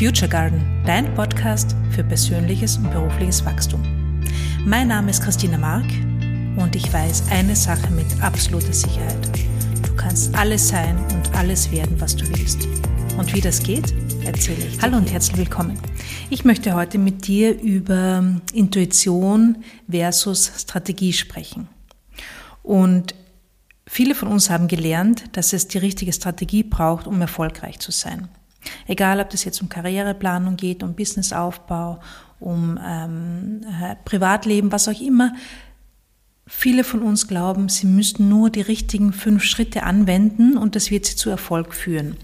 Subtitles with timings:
[0.00, 3.82] Future Garden, dein Podcast für persönliches und berufliches Wachstum.
[4.64, 5.84] Mein Name ist Christina Mark
[6.56, 9.28] und ich weiß eine Sache mit absoluter Sicherheit.
[9.86, 12.66] Du kannst alles sein und alles werden, was du willst.
[13.18, 13.92] Und wie das geht,
[14.24, 14.78] erzähle ich.
[14.78, 14.80] Dir.
[14.80, 15.78] Hallo und herzlich willkommen.
[16.30, 18.24] Ich möchte heute mit dir über
[18.54, 21.68] Intuition versus Strategie sprechen.
[22.62, 23.14] Und
[23.86, 28.30] viele von uns haben gelernt, dass es die richtige Strategie braucht, um erfolgreich zu sein.
[28.86, 32.00] Egal, ob das jetzt um Karriereplanung geht, um Businessaufbau,
[32.38, 35.34] um ähm, äh, Privatleben, was auch immer.
[36.46, 41.06] Viele von uns glauben, sie müssten nur die richtigen fünf Schritte anwenden und das wird
[41.06, 42.16] sie zu Erfolg führen.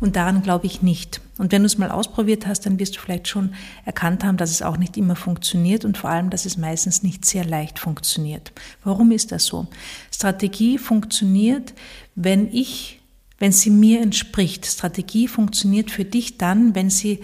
[0.00, 1.20] Und daran glaube ich nicht.
[1.38, 4.50] Und wenn du es mal ausprobiert hast, dann wirst du vielleicht schon erkannt haben, dass
[4.50, 8.52] es auch nicht immer funktioniert und vor allem, dass es meistens nicht sehr leicht funktioniert.
[8.84, 9.66] Warum ist das so?
[10.12, 11.74] Strategie funktioniert,
[12.14, 13.00] wenn ich
[13.38, 14.66] wenn sie mir entspricht.
[14.66, 17.20] Strategie funktioniert für dich dann, wenn sie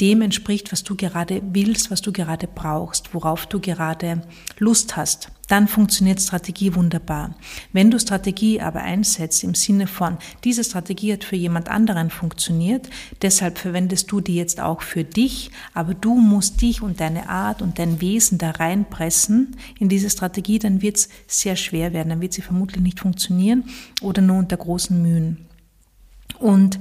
[0.00, 4.22] dem entspricht, was du gerade willst, was du gerade brauchst, worauf du gerade
[4.58, 5.28] Lust hast.
[5.48, 7.36] Dann funktioniert Strategie wunderbar.
[7.72, 12.88] Wenn du Strategie aber einsetzt im Sinne von, diese Strategie hat für jemand anderen funktioniert,
[13.20, 17.62] deshalb verwendest du die jetzt auch für dich, aber du musst dich und deine Art
[17.62, 22.20] und dein Wesen da reinpressen in diese Strategie, dann wird es sehr schwer werden, dann
[22.20, 23.64] wird sie vermutlich nicht funktionieren
[24.00, 25.46] oder nur unter großen Mühen.
[26.42, 26.78] Und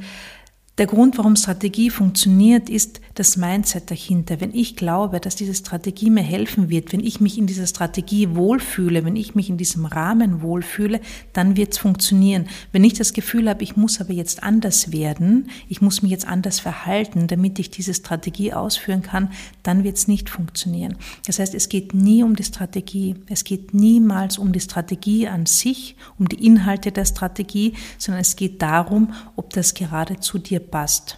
[0.77, 4.39] der Grund, warum Strategie funktioniert, ist das Mindset dahinter.
[4.39, 8.35] Wenn ich glaube, dass diese Strategie mir helfen wird, wenn ich mich in dieser Strategie
[8.35, 11.01] wohlfühle, wenn ich mich in diesem Rahmen wohlfühle,
[11.33, 12.47] dann wird es funktionieren.
[12.71, 16.25] Wenn ich das Gefühl habe, ich muss aber jetzt anders werden, ich muss mich jetzt
[16.25, 19.29] anders verhalten, damit ich diese Strategie ausführen kann,
[19.63, 20.95] dann wird es nicht funktionieren.
[21.27, 23.15] Das heißt, es geht nie um die Strategie.
[23.27, 28.37] Es geht niemals um die Strategie an sich, um die Inhalte der Strategie, sondern es
[28.37, 31.17] geht darum, ob das gerade zu dir passt.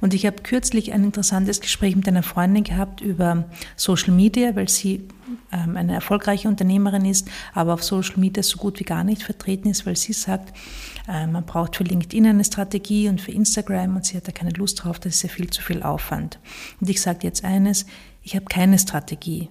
[0.00, 3.44] Und ich habe kürzlich ein interessantes Gespräch mit einer Freundin gehabt über
[3.76, 5.08] Social Media, weil sie
[5.52, 9.68] ähm, eine erfolgreiche Unternehmerin ist, aber auf Social Media so gut wie gar nicht vertreten
[9.68, 10.56] ist, weil sie sagt,
[11.08, 14.50] äh, man braucht für LinkedIn eine Strategie und für Instagram und sie hat da keine
[14.50, 16.38] Lust drauf, das ist ja viel zu viel Aufwand.
[16.80, 17.86] Und ich sage jetzt eines,
[18.22, 19.48] ich habe keine Strategie.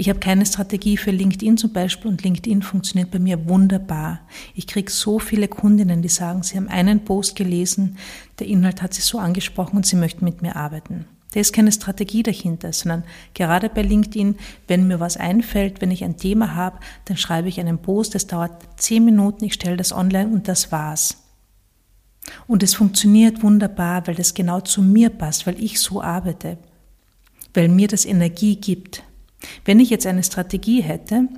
[0.00, 4.20] Ich habe keine Strategie für LinkedIn zum Beispiel und LinkedIn funktioniert bei mir wunderbar.
[4.54, 7.98] Ich kriege so viele Kundinnen, die sagen, sie haben einen Post gelesen,
[8.38, 11.06] der Inhalt hat sie so angesprochen und sie möchten mit mir arbeiten.
[11.32, 13.02] Da ist keine Strategie dahinter, sondern
[13.34, 14.36] gerade bei LinkedIn,
[14.68, 18.28] wenn mir was einfällt, wenn ich ein Thema habe, dann schreibe ich einen Post, das
[18.28, 21.24] dauert zehn Minuten, ich stelle das online und das war's.
[22.46, 26.56] Und es funktioniert wunderbar, weil das genau zu mir passt, weil ich so arbeite,
[27.52, 29.02] weil mir das Energie gibt,
[29.64, 31.28] wenn ich jetzt eine Strategie hätte,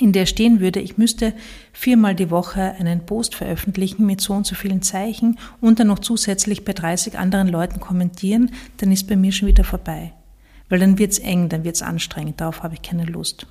[0.00, 1.34] in der stehen würde, ich müsste
[1.72, 6.00] viermal die Woche einen Post veröffentlichen mit so und so vielen Zeichen und dann noch
[6.00, 10.12] zusätzlich bei 30 anderen Leuten kommentieren, dann ist bei mir schon wieder vorbei.
[10.68, 13.46] Weil dann wird's eng, dann wird's anstrengend, darauf habe ich keine Lust.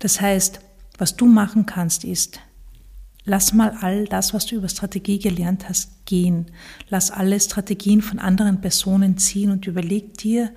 [0.00, 0.60] Das heißt,
[0.98, 2.40] was du machen kannst, ist,
[3.24, 6.46] lass mal all das, was du über Strategie gelernt hast, gehen.
[6.88, 10.50] Lass alle Strategien von anderen Personen ziehen und überleg dir,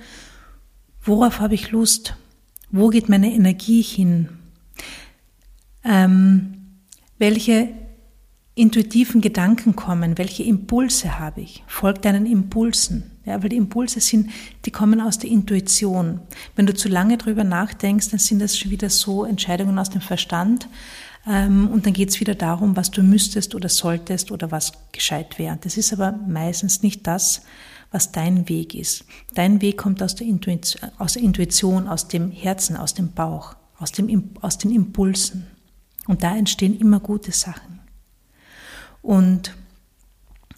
[1.08, 2.16] Worauf habe ich Lust?
[2.70, 4.28] Wo geht meine Energie hin?
[5.86, 6.82] Ähm,
[7.18, 7.70] welche
[8.56, 10.18] intuitiven Gedanken kommen?
[10.18, 11.64] Welche Impulse habe ich?
[11.66, 13.12] Folg deinen Impulsen.
[13.24, 14.32] Ja, weil die Impulse sind,
[14.66, 16.20] die kommen aus der Intuition.
[16.58, 20.02] Wenn du zu lange drüber nachdenkst, dann sind das schon wieder so Entscheidungen aus dem
[20.02, 20.68] Verstand.
[21.26, 25.40] Ähm, und dann geht es wieder darum, was du müsstest oder solltest oder was gescheit
[25.40, 25.58] wäre.
[25.62, 27.44] Das ist aber meistens nicht das,
[27.92, 29.06] was dein Weg ist.
[29.34, 33.56] Dein Weg kommt aus der, Intuition, aus der Intuition, aus dem Herzen, aus dem Bauch,
[33.78, 35.48] aus, dem, aus den Impulsen.
[36.08, 37.80] Und da entstehen immer gute Sachen.
[39.02, 39.54] Und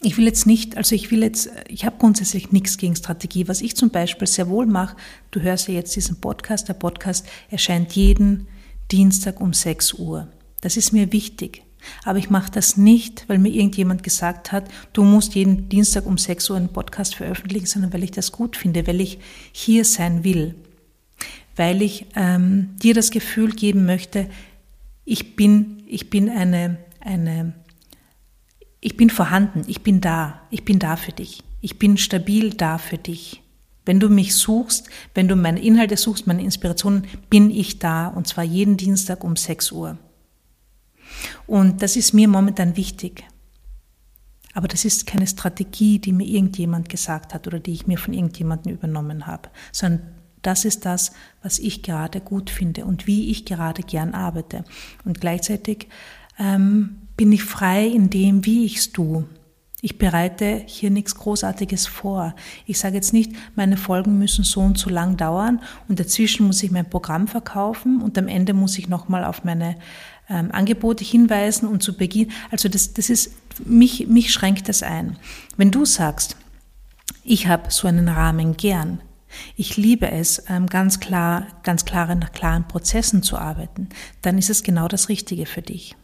[0.02, 3.48] ich will jetzt nicht, also ich will jetzt, ich habe grundsätzlich nichts gegen Strategie.
[3.48, 4.96] Was ich zum Beispiel sehr wohl mache,
[5.30, 8.48] du hörst ja jetzt diesen Podcast, der Podcast erscheint jeden
[8.90, 10.28] Dienstag um 6 Uhr.
[10.62, 11.62] Das ist mir wichtig.
[12.04, 16.18] Aber ich mache das nicht, weil mir irgendjemand gesagt hat, du musst jeden Dienstag um
[16.18, 19.18] 6 Uhr einen Podcast veröffentlichen, sondern weil ich das gut finde, weil ich
[19.52, 20.54] hier sein will,
[21.56, 24.28] weil ich ähm, dir das Gefühl geben möchte,
[25.04, 27.52] ich bin, ich bin eine, eine,
[28.80, 32.78] ich bin vorhanden, ich bin da, ich bin da für dich, ich bin stabil da
[32.78, 33.42] für dich.
[33.86, 38.28] Wenn du mich suchst, wenn du meine Inhalte suchst, meine Inspirationen, bin ich da und
[38.28, 39.98] zwar jeden Dienstag um 6 Uhr.
[41.46, 43.24] Und das ist mir momentan wichtig.
[44.54, 48.14] Aber das ist keine Strategie, die mir irgendjemand gesagt hat oder die ich mir von
[48.14, 50.02] irgendjemandem übernommen habe, sondern
[50.42, 51.12] das ist das,
[51.42, 54.64] was ich gerade gut finde und wie ich gerade gern arbeite.
[55.04, 55.88] Und gleichzeitig
[56.38, 59.26] ähm, bin ich frei in dem, wie ich es tue.
[59.82, 62.34] Ich bereite hier nichts Großartiges vor.
[62.66, 66.62] Ich sage jetzt nicht, meine Folgen müssen so und so lang dauern und dazwischen muss
[66.62, 69.76] ich mein Programm verkaufen und am Ende muss ich nochmal auf meine
[70.30, 72.30] ähm, Angebote hinweisen und zu Beginn.
[72.50, 73.32] Also das, das ist,
[73.64, 75.18] mich, mich schränkt das ein.
[75.56, 76.36] Wenn du sagst,
[77.22, 79.00] ich habe so einen Rahmen gern,
[79.56, 83.88] ich liebe es, ähm, ganz klar, ganz klare, nach klaren Prozessen zu arbeiten,
[84.22, 85.96] dann ist es genau das Richtige für dich.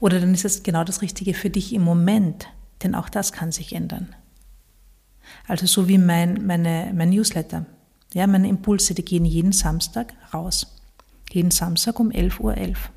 [0.00, 2.48] Oder dann ist es genau das Richtige für dich im Moment,
[2.82, 4.14] denn auch das kann sich ändern.
[5.46, 7.66] Also so wie mein, meine, mein Newsletter.
[8.12, 10.73] Ja, meine Impulse, die gehen jeden Samstag raus.
[11.34, 12.56] Jeden Samstag um 11.11 Uhr.
[12.56, 12.90] 11.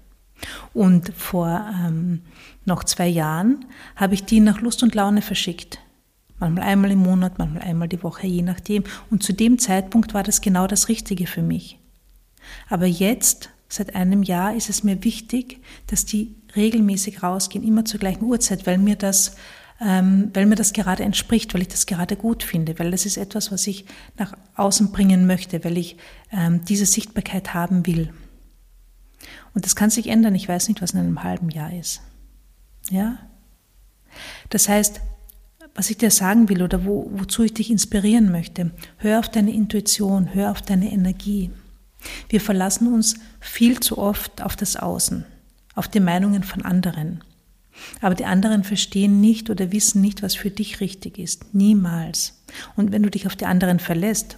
[0.75, 2.21] Und vor ähm,
[2.65, 5.79] noch zwei Jahren habe ich die nach Lust und Laune verschickt.
[6.37, 8.83] Manchmal einmal im Monat, manchmal einmal die Woche, je nachdem.
[9.09, 11.79] Und zu dem Zeitpunkt war das genau das Richtige für mich.
[12.69, 17.99] Aber jetzt, seit einem Jahr, ist es mir wichtig, dass die regelmäßig rausgehen, immer zur
[17.99, 19.35] gleichen Uhrzeit, weil mir das,
[19.81, 23.17] ähm, weil mir das gerade entspricht, weil ich das gerade gut finde, weil das ist
[23.17, 23.85] etwas, was ich
[24.15, 25.97] nach außen bringen möchte, weil ich
[26.31, 28.13] ähm, diese Sichtbarkeit haben will.
[29.53, 30.35] Und das kann sich ändern.
[30.35, 32.01] Ich weiß nicht, was in einem halben Jahr ist.
[32.89, 33.17] Ja?
[34.49, 35.01] Das heißt,
[35.75, 39.53] was ich dir sagen will oder wo, wozu ich dich inspirieren möchte, hör auf deine
[39.53, 41.51] Intuition, hör auf deine Energie.
[42.29, 45.25] Wir verlassen uns viel zu oft auf das Außen,
[45.75, 47.23] auf die Meinungen von anderen.
[48.01, 51.53] Aber die anderen verstehen nicht oder wissen nicht, was für dich richtig ist.
[51.53, 52.41] Niemals.
[52.75, 54.37] Und wenn du dich auf die anderen verlässt,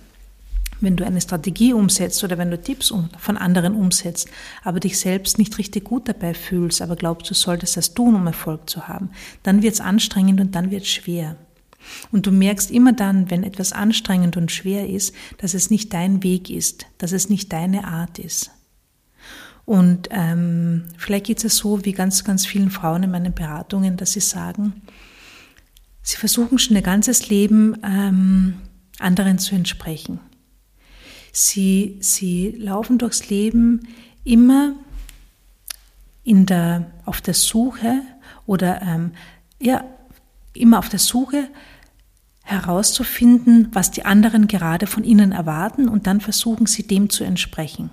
[0.82, 4.30] wenn du eine Strategie umsetzt oder wenn du Tipps von anderen umsetzt,
[4.64, 8.28] aber dich selbst nicht richtig gut dabei fühlst, aber glaubst, du solltest das tun, um
[8.28, 9.10] Erfolg zu haben,
[9.44, 11.36] dann wird es anstrengend und dann wird es schwer.
[12.12, 16.24] Und du merkst immer dann, wenn etwas anstrengend und schwer ist, dass es nicht dein
[16.24, 18.52] Weg ist, dass es nicht deine Art ist.
[19.66, 24.14] Und ähm, vielleicht geht es so wie ganz, ganz vielen Frauen in meinen Beratungen, dass
[24.14, 24.82] sie sagen,
[26.02, 28.56] sie versuchen schon ihr ganzes Leben ähm,
[28.98, 30.20] anderen zu entsprechen.
[31.32, 33.88] Sie, sie laufen durchs Leben
[34.24, 34.74] immer
[36.24, 38.02] in der, auf der Suche
[38.46, 39.12] oder ähm,
[39.60, 39.84] ja,
[40.54, 41.50] immer auf der Suche
[42.44, 47.92] herauszufinden, was die anderen gerade von ihnen erwarten und dann versuchen sie dem zu entsprechen.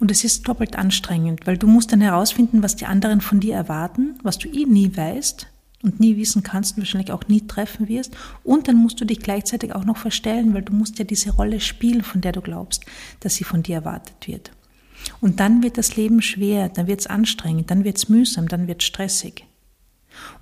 [0.00, 3.54] Und es ist doppelt anstrengend, weil du musst dann herausfinden, was die anderen von dir
[3.54, 5.46] erwarten, was du eh nie weißt
[5.82, 8.16] und nie wissen kannst und wahrscheinlich auch nie treffen wirst.
[8.42, 11.60] Und dann musst du dich gleichzeitig auch noch verstellen, weil du musst ja diese Rolle
[11.60, 12.84] spielen, von der du glaubst,
[13.20, 14.50] dass sie von dir erwartet wird.
[15.20, 18.66] Und dann wird das Leben schwer, dann wird es anstrengend, dann wird es mühsam, dann
[18.66, 19.44] wird es stressig.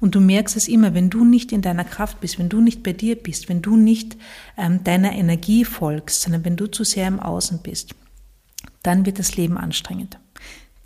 [0.00, 2.82] Und du merkst es immer, wenn du nicht in deiner Kraft bist, wenn du nicht
[2.82, 4.16] bei dir bist, wenn du nicht
[4.56, 7.94] ähm, deiner Energie folgst, sondern wenn du zu sehr im Außen bist,
[8.82, 10.18] dann wird das Leben anstrengend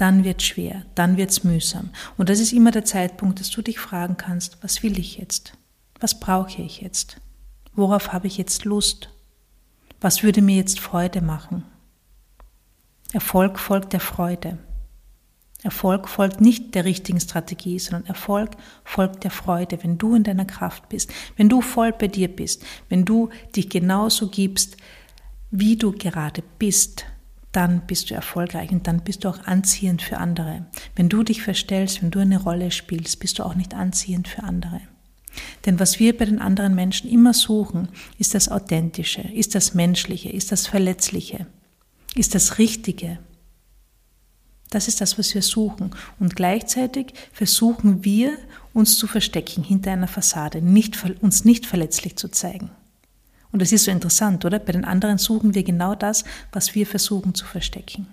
[0.00, 1.90] dann wird schwer, dann wird's mühsam.
[2.16, 5.52] Und das ist immer der Zeitpunkt, dass du dich fragen kannst, was will ich jetzt?
[6.00, 7.20] Was brauche ich jetzt?
[7.74, 9.10] Worauf habe ich jetzt Lust?
[10.00, 11.64] Was würde mir jetzt Freude machen?
[13.12, 14.58] Erfolg folgt der Freude.
[15.62, 18.52] Erfolg folgt nicht der richtigen Strategie, sondern Erfolg
[18.84, 22.64] folgt der Freude, wenn du in deiner Kraft bist, wenn du voll bei dir bist,
[22.88, 24.78] wenn du dich genauso gibst,
[25.50, 27.04] wie du gerade bist,
[27.52, 30.66] dann bist du erfolgreich und dann bist du auch anziehend für andere.
[30.94, 34.44] Wenn du dich verstellst, wenn du eine Rolle spielst, bist du auch nicht anziehend für
[34.44, 34.80] andere.
[35.66, 40.28] Denn was wir bei den anderen Menschen immer suchen, ist das Authentische, ist das Menschliche,
[40.30, 41.46] ist das Verletzliche,
[42.14, 43.18] ist das Richtige.
[44.70, 45.90] Das ist das, was wir suchen.
[46.20, 48.38] Und gleichzeitig versuchen wir,
[48.72, 52.70] uns zu verstecken hinter einer Fassade, nicht, uns nicht verletzlich zu zeigen.
[53.52, 54.58] Und das ist so interessant, oder?
[54.58, 58.06] Bei den anderen suchen wir genau das, was wir versuchen zu verstecken.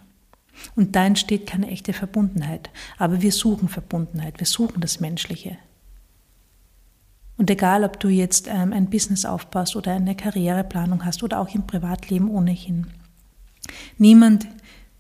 [0.76, 2.70] Und da entsteht keine echte Verbundenheit.
[2.98, 5.58] Aber wir suchen Verbundenheit, wir suchen das Menschliche.
[7.38, 11.54] Und egal, ob du jetzt ähm, ein Business aufbaust oder eine Karriereplanung hast oder auch
[11.54, 12.88] im Privatleben ohnehin,
[14.00, 14.48] niemand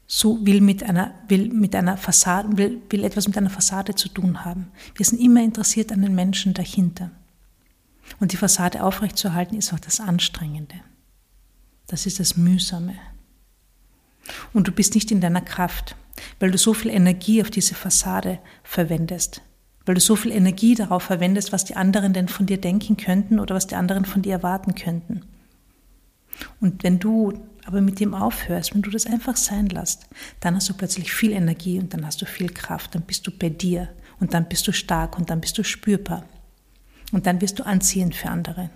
[0.06, 4.08] so will mit einer, will mit einer Fassade, will, will etwas mit einer Fassade zu
[4.08, 4.72] tun haben.
[4.96, 7.12] Wir sind immer interessiert an den Menschen dahinter.
[8.20, 10.76] Und die Fassade aufrechtzuerhalten ist auch das Anstrengende.
[11.88, 12.96] Das ist das Mühsame.
[14.54, 15.96] Und du bist nicht in deiner Kraft,
[16.40, 19.42] weil du so viel Energie auf diese Fassade verwendest,
[19.86, 23.40] weil du so viel Energie darauf verwendest, was die anderen denn von dir denken könnten
[23.40, 25.22] oder was die anderen von dir erwarten könnten.
[26.60, 27.34] Und wenn du
[27.66, 30.08] aber mit dem aufhörst, wenn du das einfach sein lässt,
[30.40, 33.32] dann hast du plötzlich viel Energie und dann hast du viel Kraft, dann bist du
[33.32, 36.24] bei dir und dann bist du stark und dann bist du spürbar.
[37.12, 38.70] Und dann wirst du anziehend für andere.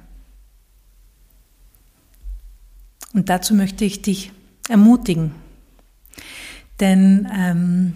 [3.13, 4.31] Und dazu möchte ich dich
[4.69, 5.31] ermutigen.
[6.79, 7.95] Denn ähm,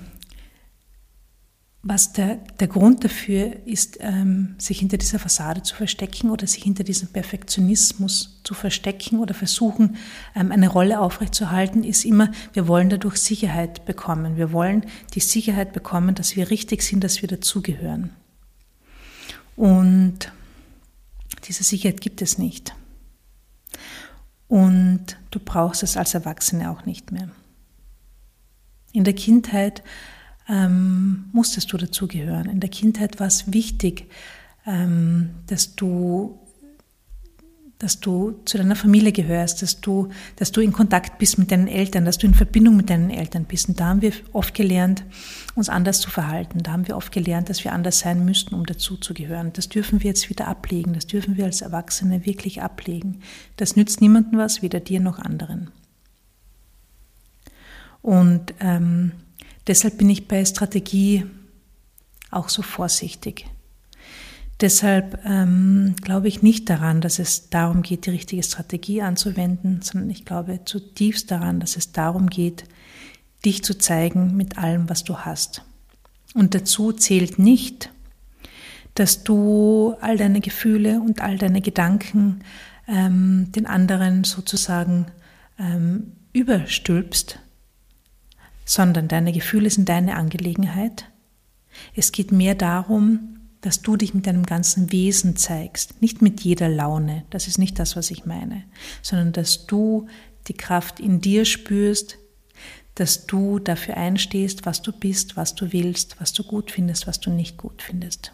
[1.88, 6.64] was der, der Grund dafür ist, ähm, sich hinter dieser Fassade zu verstecken oder sich
[6.64, 9.96] hinter diesem Perfektionismus zu verstecken oder versuchen,
[10.36, 14.36] ähm, eine Rolle aufrechtzuerhalten, ist immer, wir wollen dadurch Sicherheit bekommen.
[14.36, 18.10] Wir wollen die Sicherheit bekommen, dass wir richtig sind, dass wir dazugehören.
[19.56, 20.32] Und
[21.46, 22.76] diese Sicherheit gibt es nicht.
[24.48, 27.30] Und du brauchst es als Erwachsene auch nicht mehr.
[28.92, 29.84] In der Kindheit
[30.48, 32.50] ähm, musstest du dazugehören.
[32.50, 34.10] In der Kindheit war es wichtig,
[34.66, 36.40] ähm, dass du
[37.80, 41.68] dass du zu deiner Familie gehörst, dass du, dass du in Kontakt bist mit deinen
[41.68, 43.70] Eltern, dass du in Verbindung mit deinen Eltern bist.
[43.70, 45.04] Und da haben wir oft gelernt,
[45.56, 46.64] uns anders zu verhalten.
[46.64, 49.54] Da haben wir oft gelernt, dass wir anders sein müssten, um dazuzugehören.
[49.54, 50.94] Das dürfen wir jetzt wieder ablegen.
[50.94, 53.22] Das dürfen wir als Erwachsene wirklich ablegen.
[53.58, 55.72] Das nützt niemandem was, weder dir noch anderen.
[58.02, 59.12] Und ähm,
[59.68, 61.26] Deshalb bin ich bei Strategie
[62.30, 63.48] auch so vorsichtig.
[64.62, 70.10] Deshalb ähm, glaube ich nicht daran, dass es darum geht, die richtige Strategie anzuwenden, sondern
[70.10, 72.64] ich glaube zutiefst daran, dass es darum geht,
[73.44, 75.64] dich zu zeigen mit allem, was du hast.
[76.34, 77.90] Und dazu zählt nicht,
[78.94, 82.40] dass du all deine Gefühle und all deine Gedanken
[82.88, 85.08] ähm, den anderen sozusagen
[85.60, 87.40] ähm, überstülpst,
[88.64, 91.06] sondern deine Gefühle sind deine Angelegenheit.
[91.94, 96.70] Es geht mehr darum, dass du dich mit deinem ganzen Wesen zeigst, nicht mit jeder
[96.70, 98.64] Laune, das ist nicht das, was ich meine,
[99.02, 100.08] sondern dass du
[100.48, 102.18] die Kraft in dir spürst,
[102.96, 107.20] dass du dafür einstehst, was du bist, was du willst, was du gut findest, was
[107.20, 108.32] du nicht gut findest.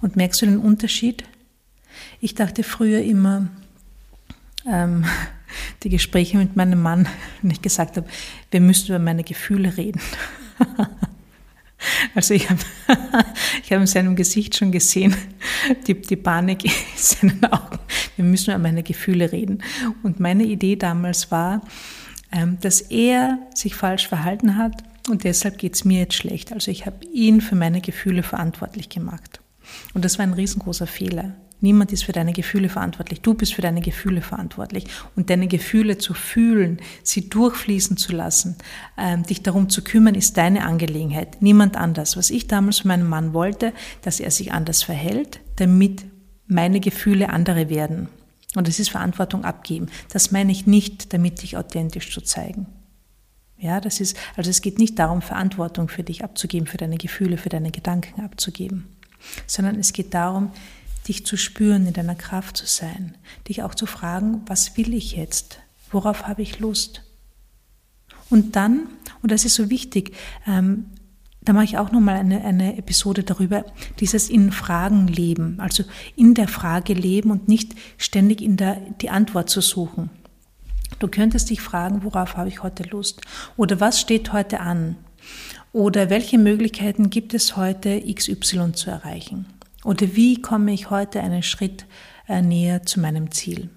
[0.00, 1.24] Und merkst du den Unterschied?
[2.20, 3.48] Ich dachte früher immer,
[4.66, 5.04] ähm,
[5.82, 7.08] die Gespräche mit meinem Mann,
[7.42, 8.08] wenn ich gesagt habe,
[8.50, 10.00] wir müssen über meine Gefühle reden.
[12.14, 12.60] Also ich habe
[13.62, 15.14] ich hab in seinem Gesicht schon gesehen,
[15.86, 17.78] die, die Panik in seinen Augen.
[18.16, 19.62] Wir müssen über meine Gefühle reden.
[20.02, 21.62] Und meine Idee damals war,
[22.32, 26.52] ähm, dass er sich falsch verhalten hat und deshalb geht es mir jetzt schlecht.
[26.52, 29.40] Also ich habe ihn für meine Gefühle verantwortlich gemacht.
[29.94, 31.34] Und das war ein riesengroßer Fehler.
[31.60, 33.20] Niemand ist für deine Gefühle verantwortlich.
[33.20, 34.84] Du bist für deine Gefühle verantwortlich.
[35.16, 38.56] Und deine Gefühle zu fühlen, sie durchfließen zu lassen,
[38.96, 41.42] ähm, dich darum zu kümmern, ist deine Angelegenheit.
[41.42, 42.16] Niemand anders.
[42.16, 43.72] Was ich damals von meinem Mann wollte,
[44.02, 46.04] dass er sich anders verhält, damit
[46.46, 48.08] meine Gefühle andere werden.
[48.54, 49.88] Und das ist Verantwortung abgeben.
[50.12, 52.66] Das meine ich nicht, damit dich authentisch zu zeigen.
[53.58, 57.36] Ja, das ist, also es geht nicht darum, Verantwortung für dich abzugeben, für deine Gefühle,
[57.36, 58.86] für deine Gedanken abzugeben,
[59.46, 60.52] sondern es geht darum,
[61.08, 63.16] dich zu spüren, in deiner Kraft zu sein,
[63.48, 65.58] dich auch zu fragen, was will ich jetzt?
[65.90, 67.02] Worauf habe ich Lust?
[68.30, 68.88] Und dann,
[69.22, 70.14] und das ist so wichtig,
[70.46, 70.86] ähm,
[71.40, 73.64] da mache ich auch nochmal eine, eine Episode darüber,
[74.00, 75.82] dieses in Fragen leben, also
[76.14, 80.10] in der Frage leben und nicht ständig in der, die Antwort zu suchen.
[80.98, 83.22] Du könntest dich fragen, worauf habe ich heute Lust?
[83.56, 84.96] Oder was steht heute an?
[85.72, 89.46] Oder welche Möglichkeiten gibt es heute, XY zu erreichen?
[89.84, 91.86] Oder wie komme ich heute einen Schritt
[92.26, 93.70] äh, näher zu meinem Ziel?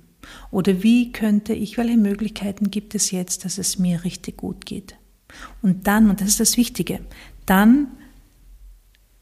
[0.50, 4.96] Oder wie könnte ich, welche Möglichkeiten gibt es jetzt, dass es mir richtig gut geht?
[5.62, 7.00] Und dann, und das ist das Wichtige,
[7.46, 7.88] dann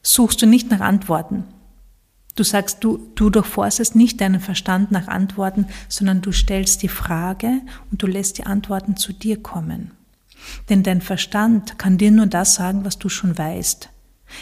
[0.01, 1.43] suchst du nicht nach Antworten.
[2.35, 7.61] Du sagst, du, du durchforstest nicht deinen Verstand nach Antworten, sondern du stellst die Frage
[7.91, 9.91] und du lässt die Antworten zu dir kommen.
[10.69, 13.89] Denn dein Verstand kann dir nur das sagen, was du schon weißt.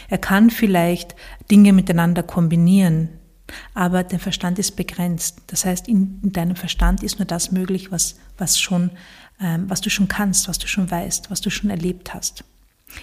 [0.10, 1.15] Er kann vielleicht
[1.50, 3.10] Dinge miteinander kombinieren,
[3.74, 5.41] aber der Verstand ist begrenzt.
[5.48, 8.91] Das heißt, in, in deinem Verstand ist nur das möglich, was, was, schon,
[9.39, 12.44] ähm, was du schon kannst, was du schon weißt, was du schon erlebt hast.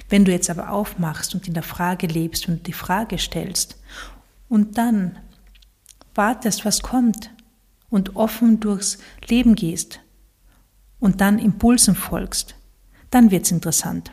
[0.09, 3.79] Wenn du jetzt aber aufmachst und in der Frage lebst und die Frage stellst
[4.49, 5.19] und dann
[6.15, 7.31] wartest, was kommt
[7.91, 8.99] und offen durchs
[9.29, 10.01] Leben gehst
[11.01, 12.55] und dann Impulsen folgst,
[13.11, 14.13] dann wird's interessant.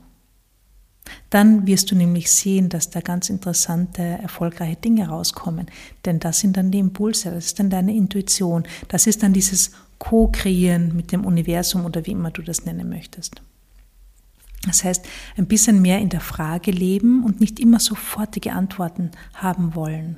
[1.29, 5.67] Dann wirst du nämlich sehen, dass da ganz interessante, erfolgreiche Dinge rauskommen.
[6.05, 9.71] Denn das sind dann die Impulse, das ist dann deine Intuition, das ist dann dieses
[9.99, 13.41] Co-Kreieren mit dem Universum oder wie immer du das nennen möchtest.
[14.65, 15.05] Das heißt,
[15.37, 20.17] ein bisschen mehr in der Frage leben und nicht immer sofortige Antworten haben wollen.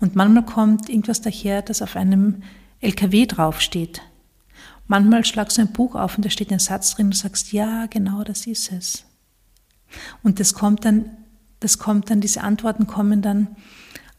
[0.00, 2.42] Und manchmal kommt irgendwas daher, das auf einem
[2.80, 4.02] LKW draufsteht.
[4.86, 7.86] Manchmal schlagst du ein Buch auf und da steht ein Satz drin und sagst, ja,
[7.86, 9.04] genau das ist es.
[10.22, 11.10] Und das kommt dann,
[11.60, 13.56] das kommt dann, diese Antworten kommen dann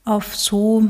[0.03, 0.89] auf so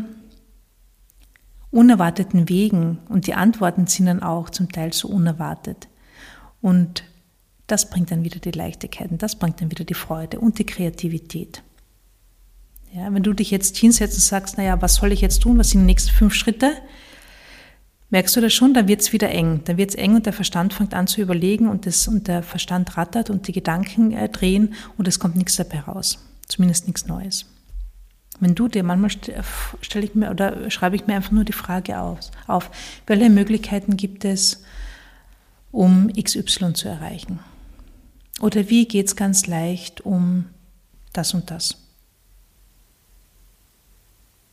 [1.72, 5.88] unerwarteten Wegen und die Antworten sind dann auch zum Teil so unerwartet.
[6.62, 7.04] Und
[7.68, 10.66] Das bringt dann wieder die Leichtigkeit und das bringt dann wieder die Freude und die
[10.66, 11.64] Kreativität.
[12.94, 15.58] Ja, wenn du dich jetzt hinsetzt und sagst, naja, was soll ich jetzt tun?
[15.58, 16.72] Was sind die nächsten fünf Schritte?
[18.10, 18.74] Merkst du das schon?
[18.74, 19.62] Dann wird es wieder eng.
[19.66, 22.44] Dann wird es eng und der Verstand fängt an zu überlegen und, das, und der
[22.44, 26.20] Verstand rattert und die Gedanken äh, drehen und es kommt nichts dabei raus.
[26.48, 27.46] Zumindest nichts Neues.
[28.40, 29.12] Wenn du dir, manchmal
[29.82, 32.70] stelle ich mir oder schreibe ich mir einfach nur die Frage auf, auf,
[33.08, 34.64] welche Möglichkeiten gibt es,
[35.72, 37.40] um XY zu erreichen?
[38.42, 40.46] Oder wie geht es ganz leicht um
[41.14, 41.78] das und das?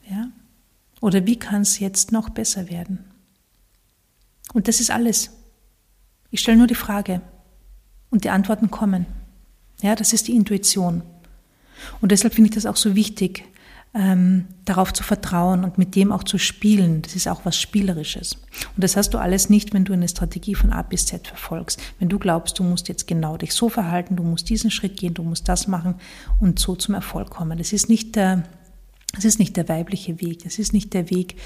[0.09, 0.29] Ja?
[1.01, 3.12] Oder wie kann es jetzt noch besser werden?
[4.53, 5.31] Und das ist alles.
[6.31, 7.21] Ich stelle nur die Frage
[8.11, 9.07] und die Antworten kommen.
[9.83, 11.03] Ja, das ist die Intuition.
[12.01, 13.45] Und deshalb finde ich das auch so wichtig,
[13.95, 17.03] ähm, darauf zu vertrauen und mit dem auch zu spielen.
[17.03, 18.35] Das ist auch was Spielerisches.
[18.35, 21.81] Und das hast du alles nicht, wenn du eine Strategie von A bis Z verfolgst.
[21.99, 25.15] Wenn du glaubst, du musst jetzt genau dich so verhalten, du musst diesen Schritt gehen,
[25.15, 25.97] du musst das machen
[26.41, 27.59] und so zum Erfolg kommen.
[27.59, 28.45] Das ist nicht der,
[29.13, 31.37] das ist nicht der weibliche Weg, das ist nicht der Weg,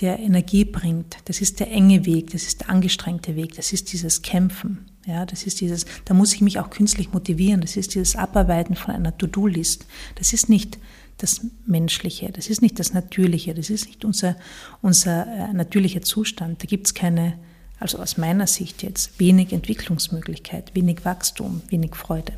[0.00, 3.92] der Energie bringt, das ist der enge Weg, das ist der angestrengte Weg, das ist
[3.92, 4.86] dieses Kämpfen.
[5.06, 8.76] Ja, das ist dieses, da muss ich mich auch künstlich motivieren, das ist dieses Abarbeiten
[8.76, 9.86] von einer To-Do-List.
[10.16, 10.78] Das ist nicht
[11.16, 14.36] das Menschliche, das ist nicht das Natürliche, das ist nicht unser,
[14.82, 16.62] unser äh, natürlicher Zustand.
[16.62, 17.38] Da gibt es keine,
[17.80, 22.34] also aus meiner Sicht jetzt, wenig Entwicklungsmöglichkeit, wenig Wachstum, wenig Freude.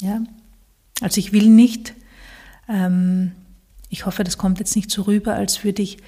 [0.00, 0.22] Ja?
[1.02, 1.94] Also ich will nicht,
[2.68, 3.32] ähm,
[3.88, 5.98] ich hoffe, das kommt jetzt nicht so rüber, als würde ich,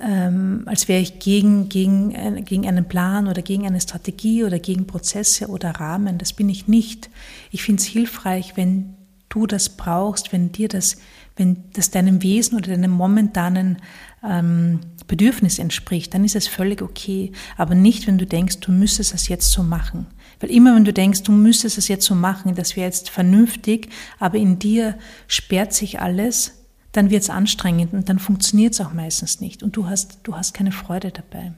[0.00, 4.58] ähm, als wäre ich gegen, gegen, äh, gegen einen Plan oder gegen eine Strategie oder
[4.58, 6.18] gegen Prozesse oder Rahmen.
[6.18, 7.10] Das bin ich nicht.
[7.50, 8.94] Ich finde es hilfreich, wenn
[9.28, 10.96] du das brauchst, wenn dir das,
[11.36, 13.78] wenn das deinem Wesen oder deinem momentanen
[14.22, 17.32] ähm, Bedürfnis entspricht, dann ist es völlig okay.
[17.56, 20.06] Aber nicht, wenn du denkst, du müsstest es jetzt so machen.
[20.40, 23.88] Weil immer wenn du denkst, du müsstest es jetzt so machen, das wäre jetzt vernünftig,
[24.18, 28.92] aber in dir sperrt sich alles, dann wird es anstrengend und dann funktioniert es auch
[28.92, 31.52] meistens nicht und du hast, du hast keine Freude dabei.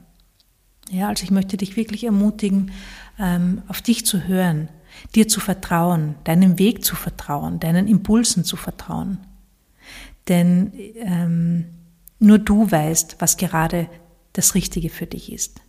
[0.89, 2.71] Ja, also ich möchte dich wirklich ermutigen,
[3.19, 4.69] ähm, auf dich zu hören,
[5.15, 9.19] dir zu vertrauen, deinem Weg zu vertrauen, deinen Impulsen zu vertrauen.
[10.27, 11.65] Denn ähm,
[12.19, 13.89] nur du weißt, was gerade
[14.33, 15.61] das Richtige für dich ist.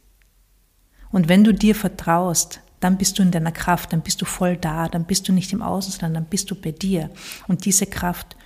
[1.10, 4.56] Und wenn du dir vertraust, dann bist du in deiner Kraft, dann bist du voll
[4.56, 7.10] da, dann bist du nicht im Außen, sondern dann bist du bei dir.
[7.48, 8.36] Und diese Kraft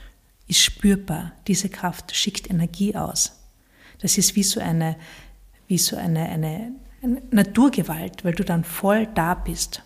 [0.48, 3.32] ist spürbar, diese Kraft schickt Energie aus.
[4.00, 4.96] Das ist wie so eine,
[5.66, 6.72] wie so eine, eine,
[7.02, 9.82] eine Naturgewalt, weil du dann voll da bist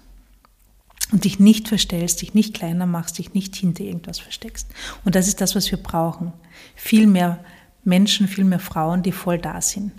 [1.12, 4.69] und dich nicht verstellst, dich nicht kleiner machst, dich nicht hinter irgendwas versteckst.
[5.05, 6.33] Und das ist das, was wir brauchen.
[6.75, 7.38] Viel mehr
[7.85, 9.92] Menschen, viel mehr Frauen, die voll da sind.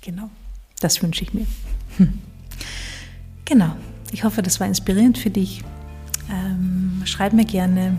[0.00, 0.30] Genau,
[0.80, 1.46] das wünsche ich mir.
[1.98, 2.18] Hm.
[3.44, 3.76] Genau,
[4.12, 5.62] ich hoffe, das war inspirierend für dich.
[6.30, 7.98] Ähm, schreib mir gerne.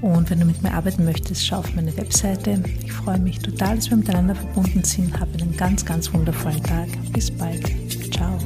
[0.00, 2.62] Und wenn du mit mir arbeiten möchtest, schau auf meine Webseite.
[2.84, 5.18] Ich freue mich total, dass wir miteinander verbunden sind.
[5.18, 6.88] Habe einen ganz, ganz wundervollen Tag.
[7.12, 7.68] Bis bald.
[8.12, 8.38] Ciao.